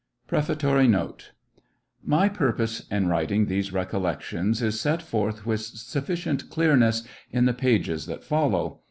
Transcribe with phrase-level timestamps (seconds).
[0.25, 1.29] PREFATORY NOTE
[2.03, 8.07] My purpose in writing these recollections is set forth with sufficient clearness in the pages
[8.07, 8.79] that fol low.